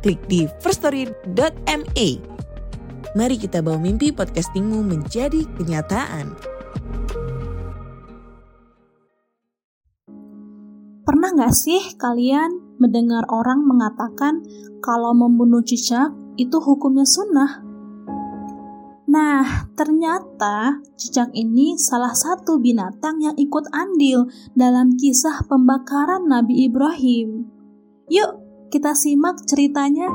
klik 0.00 0.20
di 0.26 0.48
firststory.me. 0.64 2.08
Mari 3.10 3.36
kita 3.36 3.60
bawa 3.60 3.78
mimpi 3.78 4.14
podcastingmu 4.14 4.86
menjadi 4.86 5.44
kenyataan. 5.58 6.34
Pernah 11.04 11.30
nggak 11.34 11.54
sih 11.54 11.82
kalian 11.98 12.78
mendengar 12.78 13.26
orang 13.28 13.66
mengatakan 13.66 14.46
kalau 14.78 15.10
membunuh 15.10 15.60
cicak 15.60 16.14
itu 16.38 16.56
hukumnya 16.62 17.02
sunnah? 17.02 17.66
Nah, 19.10 19.66
ternyata 19.74 20.78
cicak 20.94 21.34
ini 21.34 21.74
salah 21.74 22.14
satu 22.14 22.62
binatang 22.62 23.18
yang 23.18 23.34
ikut 23.34 23.66
andil 23.74 24.30
dalam 24.54 24.94
kisah 24.94 25.42
pembakaran 25.50 26.30
Nabi 26.30 26.70
Ibrahim. 26.70 27.50
Yuk, 28.06 28.39
kita 28.70 28.94
simak 28.94 29.42
ceritanya. 29.50 30.06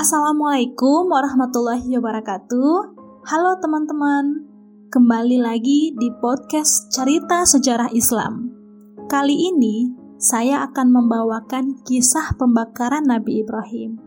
Assalamualaikum 0.00 1.12
warahmatullahi 1.12 1.92
wabarakatuh. 2.00 2.96
Halo 3.28 3.60
teman-teman, 3.60 4.48
kembali 4.88 5.44
lagi 5.44 5.92
di 5.92 6.08
podcast 6.08 6.88
Cerita 6.88 7.44
Sejarah 7.44 7.92
Islam. 7.92 8.48
Kali 9.12 9.52
ini 9.52 9.92
saya 10.16 10.64
akan 10.64 10.88
membawakan 10.88 11.84
kisah 11.84 12.32
pembakaran 12.40 13.04
Nabi 13.04 13.44
Ibrahim. 13.44 14.00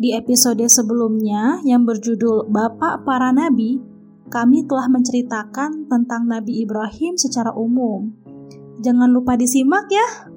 Di 0.00 0.16
episode 0.16 0.64
sebelumnya 0.64 1.60
yang 1.60 1.84
berjudul 1.84 2.48
Bapak 2.48 3.04
Para 3.04 3.36
Nabi, 3.36 3.84
kami 4.32 4.64
telah 4.64 4.88
menceritakan 4.88 5.92
tentang 5.92 6.24
Nabi 6.24 6.64
Ibrahim 6.64 7.20
secara 7.20 7.52
umum. 7.52 8.27
Jangan 8.78 9.10
lupa 9.10 9.34
disimak 9.34 9.90
ya, 9.90 10.30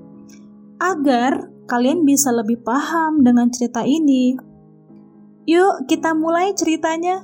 agar 0.81 1.53
kalian 1.69 2.03
bisa 2.03 2.33
lebih 2.33 2.65
paham 2.65 3.21
dengan 3.21 3.53
cerita 3.53 3.85
ini. 3.85 4.33
Yuk, 5.45 5.85
kita 5.85 6.17
mulai 6.17 6.53
ceritanya. 6.57 7.21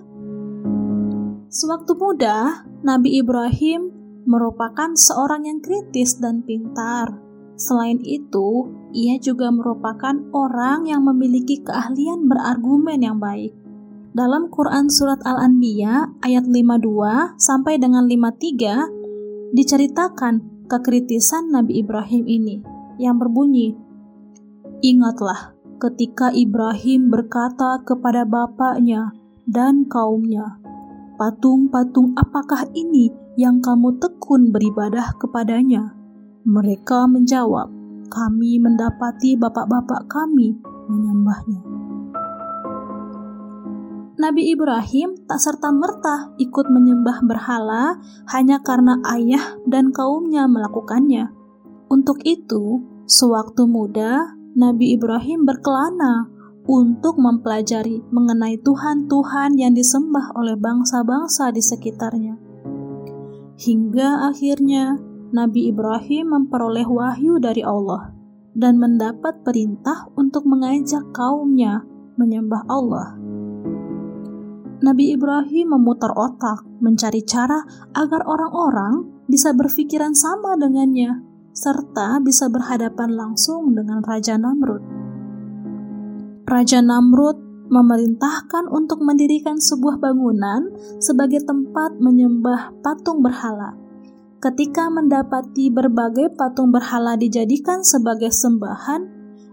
Sewaktu 1.49 1.97
muda, 1.97 2.67
Nabi 2.85 3.17
Ibrahim 3.17 3.89
merupakan 4.27 4.93
seorang 4.93 5.47
yang 5.47 5.59
kritis 5.63 6.19
dan 6.19 6.43
pintar. 6.43 7.17
Selain 7.57 7.97
itu, 8.05 8.69
ia 8.93 9.17
juga 9.17 9.49
merupakan 9.49 10.13
orang 10.35 10.85
yang 10.85 11.01
memiliki 11.01 11.63
keahlian 11.65 12.29
berargumen 12.29 13.01
yang 13.01 13.17
baik. 13.17 13.55
Dalam 14.13 14.49
Quran 14.49 14.89
Surat 14.89 15.21
Al-Anbiya 15.25 16.21
ayat 16.21 16.45
52 16.45 17.38
sampai 17.38 17.77
dengan 17.81 18.05
53 18.05 19.53
diceritakan 19.53 20.56
kekritisan 20.67 21.49
Nabi 21.49 21.81
Ibrahim 21.81 22.27
ini 22.27 22.61
yang 22.99 23.17
berbunyi, 23.17 23.75
Ingatlah 24.85 25.57
ketika 25.81 26.29
Ibrahim 26.29 27.09
berkata 27.09 27.81
kepada 27.81 28.28
bapaknya 28.28 29.09
dan 29.50 29.89
kaumnya, 29.89 30.61
Patung-patung 31.17 32.13
apakah 32.13 32.69
ini 32.77 33.09
yang 33.41 33.57
kamu 33.57 33.97
tekun 33.97 34.53
beribadah 34.53 35.17
kepadanya? 35.17 35.97
Mereka 36.45 37.09
menjawab, 37.09 37.73
kami 38.13 38.61
mendapati 38.61 39.33
bapak-bapak 39.33 40.06
kami 40.06 40.61
menyembahnya. 40.85 41.76
Nabi 44.17 44.50
Ibrahim 44.50 45.13
tak 45.29 45.38
serta-merta 45.38 46.33
ikut 46.41 46.73
menyembah 46.73 47.22
berhala 47.22 48.01
hanya 48.33 48.57
karena 48.66 48.97
ayah 49.13 49.61
dan 49.69 49.94
kaumnya 49.94 50.50
melakukannya. 50.50 51.29
Untuk 51.85 52.25
itu, 52.25 52.81
sewaktu 53.06 53.69
muda, 53.69 54.33
Nabi 54.57 54.97
Ibrahim 54.97 55.45
berkelana 55.45 56.33
untuk 56.66 57.22
mempelajari 57.22 58.01
mengenai 58.09 58.57
Tuhan-Tuhan 58.66 59.53
yang 59.53 59.77
disembah 59.77 60.33
oleh 60.33 60.57
bangsa-bangsa 60.57 61.53
di 61.53 61.61
sekitarnya. 61.61 62.41
Hingga 63.53 64.33
akhirnya 64.33 64.97
Nabi 65.29 65.69
Ibrahim 65.69 66.33
memperoleh 66.33 66.89
wahyu 66.89 67.38
dari 67.38 67.61
Allah 67.61 68.17
dan 68.57 68.81
mendapat 68.81 69.45
perintah 69.45 70.09
untuk 70.17 70.50
mengajak 70.50 71.06
kaumnya 71.13 71.85
menyembah 72.17 72.66
Allah. 72.66 73.26
Nabi 74.88 75.12
Ibrahim 75.12 75.75
memutar 75.75 76.16
otak 76.16 76.64
mencari 76.80 77.20
cara 77.28 77.59
agar 77.92 78.24
orang-orang 78.24 79.20
bisa 79.28 79.52
berpikiran 79.52 80.16
sama 80.16 80.56
dengannya, 80.56 81.28
serta 81.52 82.24
bisa 82.24 82.48
berhadapan 82.48 83.12
langsung 83.12 83.75
dengan 83.75 84.00
Raja 84.00 84.40
Namrud. 84.40 84.80
Raja 86.48 86.80
Namrud 86.80 87.36
memerintahkan 87.68 88.72
untuk 88.72 89.03
mendirikan 89.03 89.59
sebuah 89.59 90.00
bangunan 90.00 90.72
sebagai 91.04 91.44
tempat 91.44 92.00
menyembah 92.00 92.80
patung 92.80 93.19
berhala. 93.19 93.75
Ketika 94.40 94.88
mendapati 94.88 95.68
berbagai 95.68 96.31
patung 96.40 96.72
berhala 96.72 97.19
dijadikan 97.19 97.84
sebagai 97.84 98.31
sembahan, 98.31 99.04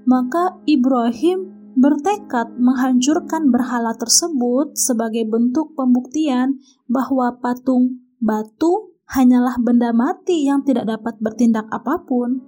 maka 0.06 0.62
Ibrahim 0.62 1.53
bertekad 1.74 2.54
menghancurkan 2.56 3.50
berhala 3.50 3.94
tersebut 3.98 4.78
sebagai 4.78 5.26
bentuk 5.26 5.74
pembuktian 5.74 6.62
bahwa 6.86 7.34
patung 7.42 8.02
batu 8.22 8.94
hanyalah 9.10 9.58
benda 9.60 9.90
mati 9.90 10.46
yang 10.46 10.62
tidak 10.62 10.88
dapat 10.88 11.18
bertindak 11.20 11.66
apa 11.68 12.02
pun. 12.06 12.40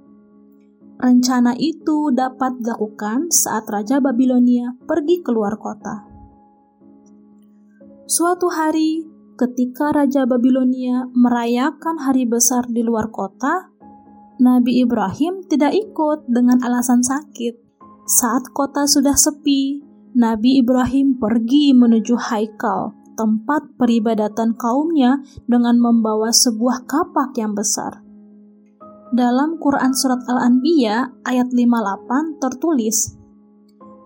Rencana 0.97 1.53
itu 1.61 2.09
dapat 2.09 2.57
dilakukan 2.57 3.29
saat 3.29 3.69
Raja 3.69 4.01
Babilonia 4.01 4.73
pergi 4.89 5.21
keluar 5.21 5.61
kota. 5.61 6.09
Suatu 8.09 8.49
hari, 8.49 9.05
ketika 9.37 9.93
Raja 9.93 10.25
Babilonia 10.25 11.05
merayakan 11.13 12.01
hari 12.01 12.25
besar 12.25 12.65
di 12.73 12.81
luar 12.81 13.13
kota, 13.13 13.69
Nabi 14.41 14.81
Ibrahim 14.81 15.45
tidak 15.45 15.77
ikut 15.77 16.25
dengan 16.31 16.65
alasan 16.65 17.05
sakit. 17.05 17.66
Saat 18.07 18.55
kota 18.55 18.87
sudah 18.87 19.19
sepi, 19.19 19.83
Nabi 20.15 20.63
Ibrahim 20.63 21.19
pergi 21.19 21.75
menuju 21.75 22.15
Haikal, 22.15 22.95
tempat 23.19 23.75
peribadatan 23.75 24.55
kaumnya 24.55 25.27
dengan 25.51 25.75
membawa 25.83 26.31
sebuah 26.31 26.87
kapak 26.87 27.35
yang 27.35 27.59
besar. 27.59 28.07
Dalam 29.11 29.59
Quran 29.59 29.91
Surat 29.91 30.23
Al-Anbiya 30.23 31.19
ayat 31.27 31.51
58 31.51 32.39
tertulis, 32.39 33.19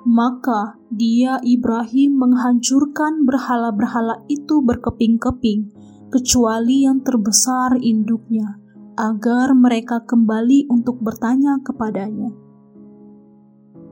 Maka 0.09 0.81
dia 0.89 1.37
Ibrahim 1.45 2.25
menghancurkan 2.25 3.29
berhala-berhala 3.29 4.25
itu 4.33 4.65
berkeping-keping, 4.65 5.77
kecuali 6.09 6.89
yang 6.89 7.05
terbesar 7.05 7.77
induknya, 7.77 8.57
agar 8.97 9.53
mereka 9.53 10.01
kembali 10.09 10.73
untuk 10.73 11.05
bertanya 11.05 11.61
kepadanya. 11.61 12.50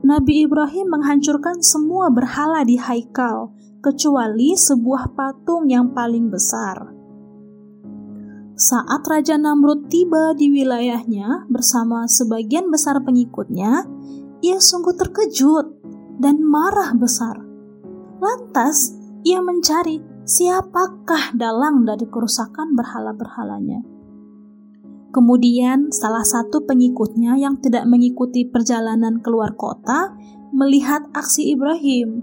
Nabi 0.09 0.49
Ibrahim 0.49 0.89
menghancurkan 0.89 1.61
semua 1.61 2.09
berhala 2.09 2.65
di 2.65 2.81
Haikal, 2.81 3.53
kecuali 3.77 4.57
sebuah 4.57 5.13
patung 5.13 5.69
yang 5.69 5.93
paling 5.93 6.33
besar. 6.33 6.89
Saat 8.57 9.05
Raja 9.05 9.37
Namrud 9.37 9.85
tiba 9.85 10.33
di 10.33 10.49
wilayahnya 10.49 11.45
bersama 11.53 12.09
sebagian 12.09 12.73
besar 12.73 13.05
pengikutnya, 13.05 13.85
ia 14.41 14.57
sungguh 14.57 14.97
terkejut 14.97 15.77
dan 16.17 16.41
marah 16.41 16.89
besar. 16.97 17.37
Lantas, 18.17 18.97
ia 19.21 19.45
mencari 19.45 20.01
siapakah 20.25 21.37
dalang 21.37 21.85
dari 21.85 22.09
kerusakan 22.09 22.73
berhala-berhalanya. 22.73 23.98
Kemudian, 25.09 25.89
salah 25.89 26.21
satu 26.21 26.69
pengikutnya 26.69 27.33
yang 27.37 27.57
tidak 27.57 27.89
mengikuti 27.89 28.45
perjalanan 28.45 29.21
keluar 29.25 29.57
kota 29.57 30.13
melihat 30.53 31.09
aksi 31.17 31.53
Ibrahim, 31.53 32.21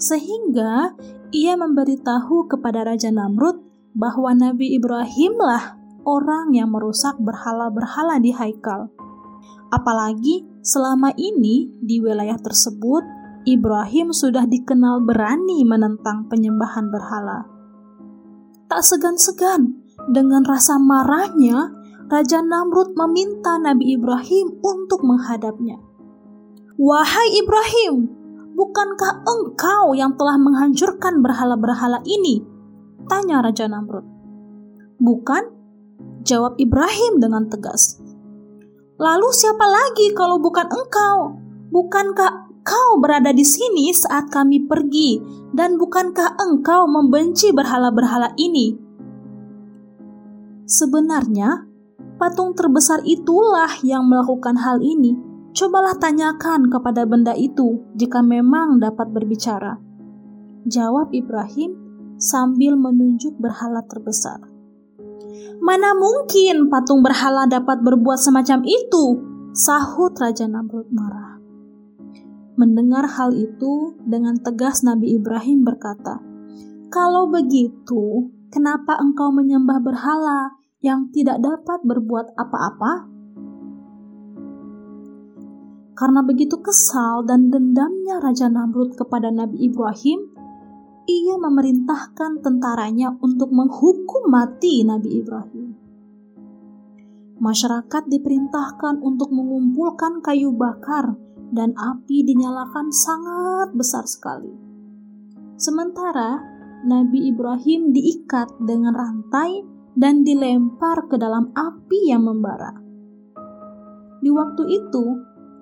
sehingga 0.00 0.96
ia 1.34 1.56
memberitahu 1.56 2.48
kepada 2.48 2.88
Raja 2.88 3.12
Namrud 3.12 3.60
bahwa 3.92 4.32
Nabi 4.32 4.76
Ibrahimlah 4.76 5.76
orang 6.04 6.52
yang 6.52 6.72
merusak 6.72 7.16
berhala-berhala 7.20 8.20
di 8.20 8.32
Haikal. 8.32 8.88
Apalagi 9.72 10.46
selama 10.62 11.10
ini 11.16 11.72
di 11.82 11.98
wilayah 12.00 12.38
tersebut, 12.38 13.02
Ibrahim 13.44 14.16
sudah 14.16 14.48
dikenal 14.48 15.04
berani 15.04 15.66
menentang 15.68 16.30
penyembahan 16.32 16.88
berhala. 16.88 17.44
Tak 18.72 18.80
segan-segan 18.80 19.84
dengan 20.08 20.44
rasa 20.48 20.80
marahnya, 20.80 21.83
Raja 22.14 22.38
Namrud 22.46 22.94
meminta 22.94 23.58
Nabi 23.58 23.98
Ibrahim 23.98 24.62
untuk 24.62 25.02
menghadapnya. 25.02 25.82
Wahai 26.78 27.42
Ibrahim, 27.42 28.06
bukankah 28.54 29.26
engkau 29.26 29.98
yang 29.98 30.14
telah 30.14 30.38
menghancurkan 30.38 31.26
berhala-berhala 31.26 32.06
ini? 32.06 32.46
Tanya 33.10 33.42
Raja 33.42 33.66
Namrud. 33.66 34.06
Bukan, 35.02 35.42
jawab 36.22 36.54
Ibrahim 36.54 37.18
dengan 37.18 37.50
tegas. 37.50 37.98
Lalu 38.94 39.34
siapa 39.34 39.66
lagi 39.66 40.14
kalau 40.14 40.38
bukan 40.38 40.70
engkau? 40.70 41.34
Bukankah 41.74 42.46
kau 42.62 43.02
berada 43.02 43.34
di 43.34 43.42
sini 43.42 43.90
saat 43.90 44.30
kami 44.30 44.62
pergi 44.70 45.18
dan 45.50 45.82
bukankah 45.82 46.38
engkau 46.38 46.86
membenci 46.86 47.50
berhala-berhala 47.50 48.38
ini? 48.38 48.78
Sebenarnya, 50.70 51.73
patung 52.24 52.56
terbesar 52.56 53.04
itulah 53.04 53.68
yang 53.84 54.08
melakukan 54.08 54.56
hal 54.56 54.80
ini. 54.80 55.12
Cobalah 55.52 55.92
tanyakan 56.00 56.72
kepada 56.72 57.04
benda 57.04 57.36
itu 57.36 57.84
jika 58.00 58.24
memang 58.24 58.80
dapat 58.80 59.12
berbicara. 59.12 59.76
Jawab 60.64 61.12
Ibrahim 61.12 61.76
sambil 62.16 62.80
menunjuk 62.80 63.36
berhala 63.36 63.84
terbesar. 63.84 64.40
Mana 65.60 65.92
mungkin 65.92 66.72
patung 66.72 67.04
berhala 67.04 67.44
dapat 67.44 67.84
berbuat 67.84 68.16
semacam 68.16 68.64
itu? 68.64 69.20
Sahut 69.52 70.16
Raja 70.16 70.48
Namrud 70.48 70.88
marah. 70.96 71.36
Mendengar 72.56 73.04
hal 73.04 73.36
itu, 73.36 74.00
dengan 74.00 74.40
tegas 74.40 74.80
Nabi 74.80 75.12
Ibrahim 75.20 75.60
berkata, 75.60 76.24
"Kalau 76.88 77.28
begitu, 77.28 78.32
kenapa 78.48 78.96
engkau 78.96 79.28
menyembah 79.28 79.84
berhala 79.84 80.63
yang 80.84 81.08
tidak 81.08 81.40
dapat 81.40 81.80
berbuat 81.80 82.36
apa-apa?" 82.36 83.08
Karena 85.94 86.20
begitu 86.26 86.58
kesal 86.58 87.22
dan 87.24 87.54
dendamnya 87.54 88.18
Raja 88.18 88.50
Namrud 88.50 88.98
kepada 88.98 89.30
Nabi 89.30 89.70
Ibrahim, 89.70 90.26
ia 91.06 91.38
memerintahkan 91.38 92.42
tentaranya 92.42 93.14
untuk 93.22 93.54
menghukum 93.54 94.26
mati 94.26 94.82
Nabi 94.82 95.22
Ibrahim. 95.22 95.68
Masyarakat 97.38 98.10
diperintahkan 98.10 99.04
untuk 99.04 99.30
mengumpulkan 99.30 100.18
kayu 100.18 100.50
bakar 100.50 101.14
dan 101.54 101.76
api 101.78 102.26
dinyalakan 102.26 102.90
sangat 102.90 103.70
besar 103.76 104.02
sekali. 104.10 104.50
Sementara 105.54 106.42
Nabi 106.82 107.30
Ibrahim 107.30 107.94
diikat 107.94 108.58
dengan 108.58 108.98
rantai 108.98 109.62
dan 109.94 110.26
dilempar 110.26 111.06
ke 111.06 111.16
dalam 111.18 111.54
api 111.54 112.10
yang 112.10 112.26
membara. 112.26 112.74
Di 114.18 114.30
waktu 114.30 114.62
itu, 114.66 115.04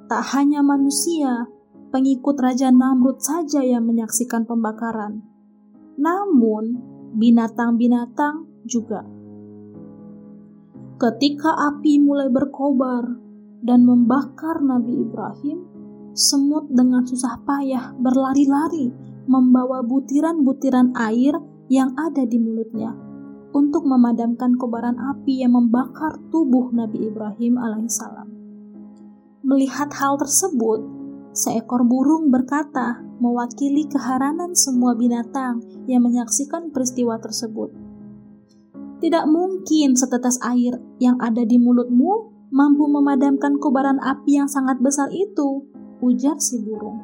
tak 0.08 0.24
hanya 0.36 0.64
manusia, 0.64 1.48
pengikut 1.92 2.36
Raja 2.40 2.72
Namrud 2.72 3.20
saja 3.20 3.60
yang 3.60 3.84
menyaksikan 3.84 4.48
pembakaran 4.48 5.32
namun 6.02 6.80
binatang-binatang 7.16 8.48
juga. 8.64 9.04
Ketika 10.96 11.50
api 11.74 11.98
mulai 11.98 12.30
berkobar 12.30 13.04
dan 13.62 13.82
membakar 13.82 14.62
Nabi 14.62 15.02
Ibrahim, 15.02 15.58
semut 16.14 16.70
dengan 16.70 17.02
susah 17.02 17.42
payah 17.42 17.94
berlari-lari 17.98 18.92
membawa 19.26 19.82
butiran-butiran 19.82 20.94
air 20.98 21.34
yang 21.70 21.94
ada 21.94 22.26
di 22.26 22.38
mulutnya 22.38 23.11
untuk 23.52 23.84
memadamkan 23.84 24.56
kobaran 24.56 24.96
api 24.96 25.44
yang 25.44 25.56
membakar 25.56 26.16
tubuh 26.32 26.72
Nabi 26.72 27.08
Ibrahim 27.08 27.60
alaihissalam. 27.60 28.28
Melihat 29.44 29.92
hal 29.96 30.16
tersebut, 30.16 30.80
seekor 31.36 31.84
burung 31.84 32.32
berkata 32.32 33.00
mewakili 33.20 33.86
keharanan 33.88 34.56
semua 34.56 34.96
binatang 34.96 35.60
yang 35.86 36.02
menyaksikan 36.04 36.72
peristiwa 36.72 37.20
tersebut. 37.20 37.70
Tidak 39.02 39.24
mungkin 39.26 39.98
setetes 39.98 40.38
air 40.46 40.78
yang 41.02 41.18
ada 41.18 41.42
di 41.42 41.58
mulutmu 41.58 42.32
mampu 42.54 42.86
memadamkan 42.86 43.58
kobaran 43.58 43.98
api 43.98 44.38
yang 44.38 44.46
sangat 44.46 44.78
besar 44.78 45.10
itu, 45.10 45.66
ujar 46.04 46.38
si 46.38 46.62
burung. 46.62 47.02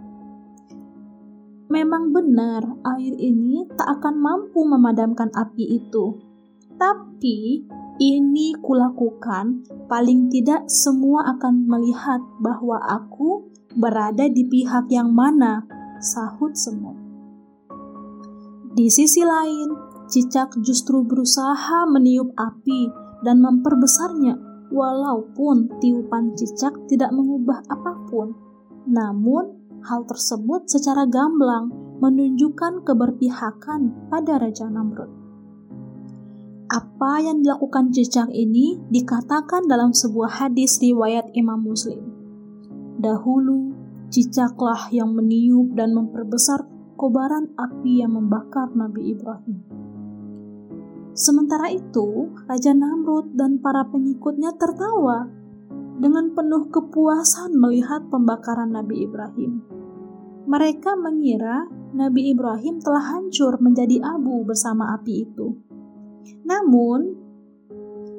Memang 1.69 2.15
benar, 2.17 2.65
air 2.97 3.13
ini 3.19 3.67
tak 3.77 4.01
akan 4.01 4.15
mampu 4.21 4.65
memadamkan 4.65 5.29
api 5.35 5.83
itu. 5.83 6.28
Tapi, 6.79 7.67
ini 7.99 8.55
kulakukan, 8.63 9.67
paling 9.91 10.31
tidak 10.31 10.71
semua 10.71 11.35
akan 11.35 11.67
melihat 11.67 12.23
bahwa 12.39 12.79
aku 12.87 13.51
berada 13.75 14.31
di 14.31 14.47
pihak 14.47 14.87
yang 14.95 15.11
mana, 15.11 15.67
sahut 15.99 16.55
semut. 16.55 16.95
Di 18.79 18.87
sisi 18.87 19.27
lain, 19.27 19.75
cicak 20.07 20.55
justru 20.63 21.03
berusaha 21.03 21.91
meniup 21.91 22.31
api 22.39 22.87
dan 23.27 23.43
memperbesarnya, 23.43 24.39
walaupun 24.71 25.83
tiupan 25.83 26.39
cicak 26.39 26.79
tidak 26.87 27.11
mengubah 27.11 27.59
apa 27.67 27.93
pun. 28.07 28.39
Namun, 28.87 29.59
hal 29.83 30.07
tersebut 30.07 30.71
secara 30.71 31.03
gamblang 31.11 31.75
menunjukkan 31.99 32.87
keberpihakan 32.87 34.07
pada 34.07 34.39
Raja 34.39 34.71
Namrud. 34.71 35.28
Apa 36.69 37.25
yang 37.25 37.41
dilakukan 37.41 37.97
cicak 37.97 38.29
ini 38.29 38.77
dikatakan 38.93 39.65
dalam 39.65 39.97
sebuah 39.97 40.45
hadis 40.45 40.77
riwayat 40.85 41.33
Imam 41.33 41.65
Muslim. 41.65 42.05
Dahulu, 43.01 43.73
cicaklah 44.13 44.93
yang 44.93 45.17
meniup 45.17 45.73
dan 45.73 45.97
memperbesar 45.97 46.69
kobaran 47.01 47.57
api 47.57 48.05
yang 48.05 48.13
membakar 48.13 48.69
Nabi 48.77 49.17
Ibrahim. 49.17 49.65
Sementara 51.17 51.73
itu, 51.73 52.37
Raja 52.45 52.77
Namrud 52.77 53.33
dan 53.33 53.65
para 53.65 53.89
pengikutnya 53.89 54.53
tertawa 54.61 55.25
dengan 55.99 56.37
penuh 56.37 56.69
kepuasan 56.69 57.57
melihat 57.57 58.13
pembakaran 58.13 58.77
Nabi 58.77 59.09
Ibrahim. 59.09 59.65
Mereka 60.45 61.01
mengira 61.01 61.65
Nabi 61.97 62.29
Ibrahim 62.37 62.77
telah 62.85 63.17
hancur 63.17 63.57
menjadi 63.57 64.05
abu 64.05 64.45
bersama 64.45 64.93
api 65.01 65.25
itu. 65.25 65.68
Namun, 66.45 67.15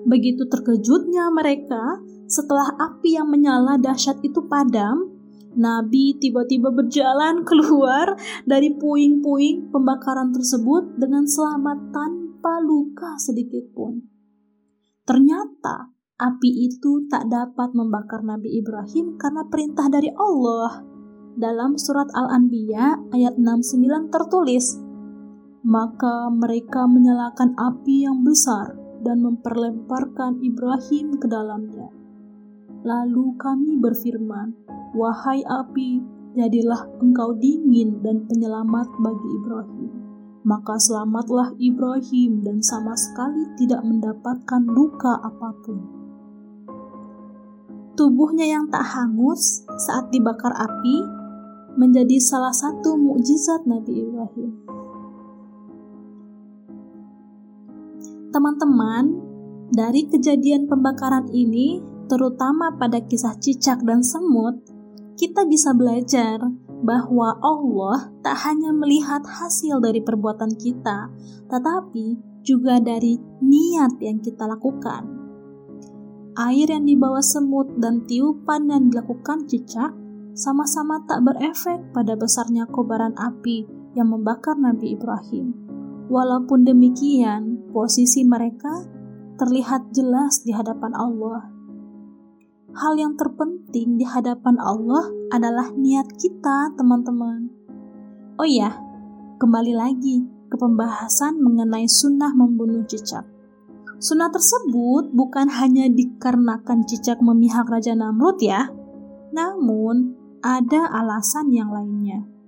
begitu 0.05 0.47
terkejutnya 0.47 1.29
mereka 1.33 2.01
setelah 2.29 2.77
api 2.77 3.17
yang 3.17 3.25
menyala 3.25 3.81
dahsyat 3.81 4.21
itu 4.21 4.45
padam, 4.45 5.09
Nabi 5.57 6.13
tiba-tiba 6.21 6.69
berjalan 6.69 7.41
keluar 7.49 8.13
dari 8.45 8.77
puing-puing 8.77 9.73
pembakaran 9.73 10.29
tersebut 10.29 10.93
dengan 11.01 11.25
selamat 11.25 11.89
tanpa 11.89 12.61
luka 12.61 13.17
sedikit 13.17 13.65
pun. 13.73 14.05
Ternyata 15.09 15.89
api 16.21 16.69
itu 16.69 17.09
tak 17.09 17.25
dapat 17.33 17.73
membakar 17.73 18.21
Nabi 18.21 18.61
Ibrahim 18.61 19.17
karena 19.17 19.49
perintah 19.49 19.89
dari 19.89 20.13
Allah. 20.13 20.85
Dalam 21.39 21.79
surat 21.79 22.11
Al-Anbiya 22.13 23.15
ayat 23.15 23.39
69 23.39 24.11
tertulis, 24.11 24.75
Maka 25.59 26.31
mereka 26.31 26.87
menyalakan 26.87 27.51
api 27.59 28.07
yang 28.07 28.23
besar 28.23 28.79
dan 29.03 29.19
memperlemparkan 29.23 30.39
Ibrahim 30.39 31.19
ke 31.19 31.27
dalamnya. 31.27 31.91
Lalu 32.87 33.35
kami 33.35 33.75
berfirman, 33.75 34.55
Wahai 34.95 35.43
api, 35.43 35.99
jadilah 36.33 36.87
engkau 37.03 37.35
dingin 37.35 37.99
dan 37.99 38.23
penyelamat 38.25 38.87
bagi 39.03 39.29
Ibrahim. 39.35 39.91
Maka 40.47 40.79
selamatlah 40.79 41.51
Ibrahim 41.59 42.39
dan 42.39 42.63
sama 42.63 42.95
sekali 42.95 43.43
tidak 43.59 43.83
mendapatkan 43.83 44.63
luka 44.63 45.19
apa 45.19 45.51
pun. 45.67 45.79
Tubuhnya 47.99 48.47
yang 48.47 48.71
tak 48.71 48.87
hangus 48.95 49.67
saat 49.75 50.07
dibakar 50.07 50.55
api 50.55 51.03
menjadi 51.75 52.15
salah 52.23 52.55
satu 52.55 52.95
mukjizat 52.95 53.67
Nabi 53.67 54.07
Ibrahim. 54.07 54.68
Teman-teman, 58.39 59.19
dari 59.67 60.07
kejadian 60.07 60.71
pembakaran 60.71 61.27
ini, 61.27 61.83
terutama 62.07 62.71
pada 62.79 63.03
kisah 63.03 63.35
cicak 63.35 63.83
dan 63.83 63.99
semut, 63.99 64.63
kita 65.19 65.43
bisa 65.43 65.75
belajar 65.75 66.39
bahwa 66.79 67.35
Allah 67.43 68.15
tak 68.23 68.39
hanya 68.47 68.71
melihat 68.71 69.27
hasil 69.27 69.83
dari 69.83 69.99
perbuatan 69.99 70.55
kita, 70.55 71.11
tetapi 71.51 72.15
juga 72.39 72.79
dari 72.79 73.19
niat 73.43 73.99
yang 73.99 74.23
kita 74.23 74.47
lakukan. 74.47 75.03
air 76.39 76.71
yang 76.71 76.87
dibawa 76.87 77.19
semut 77.19 77.75
dan 77.75 78.07
tiupan 78.07 78.71
yang 78.71 78.87
dilakukan 78.87 79.51
cicak 79.51 79.91
sama-sama 80.31 81.03
tak 81.03 81.27
berefek 81.27 81.91
pada 81.91 82.15
besarnya 82.15 82.63
kobaran 82.71 83.11
api 83.19 83.67
yang 83.99 84.07
membakar 84.07 84.55
Nabi 84.55 84.95
Ibrahim. 84.95 85.68
Walaupun 86.09 86.65
demikian, 86.65 87.69
posisi 87.69 88.25
mereka 88.25 88.81
terlihat 89.37 89.93
jelas 89.93 90.41
di 90.41 90.49
hadapan 90.49 90.97
Allah. 90.97 91.45
Hal 92.73 92.97
yang 92.97 93.13
terpenting 93.13 94.01
di 94.01 94.09
hadapan 94.09 94.57
Allah 94.57 95.05
adalah 95.29 95.69
niat 95.69 96.09
kita, 96.17 96.73
teman-teman. 96.73 97.53
Oh 98.41 98.47
iya, 98.49 98.73
kembali 99.37 99.73
lagi 99.77 100.25
ke 100.49 100.57
pembahasan 100.57 101.37
mengenai 101.45 101.85
sunnah 101.85 102.33
membunuh 102.33 102.81
cicak. 102.89 103.29
Sunnah 104.01 104.33
tersebut 104.33 105.13
bukan 105.13 105.45
hanya 105.61 105.85
dikarenakan 105.93 106.89
cicak 106.89 107.21
memihak 107.21 107.69
Raja 107.69 107.93
Namrud 107.93 108.41
ya, 108.41 108.65
namun 109.29 110.17
ada 110.41 110.89
alasan 110.89 111.53
yang 111.53 111.69
lainnya. 111.69 112.38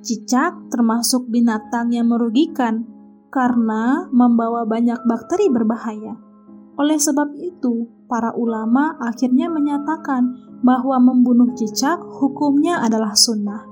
Cicak 0.00 0.70
termasuk 0.70 1.26
binatang 1.26 1.90
yang 1.90 2.08
merugikan 2.10 2.86
karena 3.28 4.08
membawa 4.08 4.64
banyak 4.64 4.98
bakteri 5.04 5.50
berbahaya. 5.52 6.16
Oleh 6.78 6.96
sebab 6.96 7.34
itu, 7.34 7.90
para 8.06 8.32
ulama 8.32 8.94
akhirnya 9.02 9.50
menyatakan 9.50 10.48
bahwa 10.62 10.98
membunuh 11.02 11.50
cicak 11.58 11.98
hukumnya 11.98 12.78
adalah 12.82 13.18
sunnah. 13.18 13.66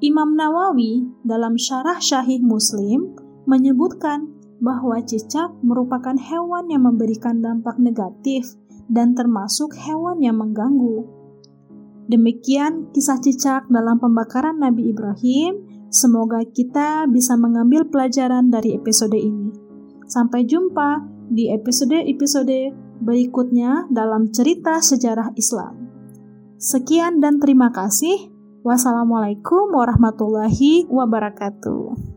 Imam 0.00 0.32
Nawawi 0.32 1.04
dalam 1.20 1.60
syarah 1.60 2.00
Syahih 2.00 2.40
Muslim 2.40 3.12
menyebutkan 3.44 4.32
bahwa 4.60 4.96
cicak 5.04 5.52
merupakan 5.60 6.16
hewan 6.16 6.72
yang 6.72 6.88
memberikan 6.88 7.44
dampak 7.44 7.76
negatif 7.76 8.56
dan 8.88 9.12
termasuk 9.12 9.76
hewan 9.76 10.20
yang 10.24 10.40
mengganggu. 10.40 11.19
Demikian 12.06 12.88
kisah 12.94 13.20
cicak 13.20 13.68
dalam 13.68 14.00
pembakaran 14.00 14.62
Nabi 14.62 14.94
Ibrahim. 14.94 15.66
Semoga 15.90 16.46
kita 16.46 17.10
bisa 17.10 17.34
mengambil 17.34 17.84
pelajaran 17.90 18.48
dari 18.48 18.78
episode 18.78 19.18
ini. 19.18 19.50
Sampai 20.06 20.46
jumpa 20.46 21.02
di 21.30 21.50
episode-episode 21.50 22.74
berikutnya 23.02 23.90
dalam 23.90 24.30
cerita 24.30 24.78
sejarah 24.78 25.34
Islam. 25.34 25.90
Sekian 26.60 27.18
dan 27.18 27.40
terima 27.40 27.72
kasih. 27.72 28.30
Wassalamualaikum 28.60 29.72
warahmatullahi 29.72 30.84
wabarakatuh. 30.90 32.09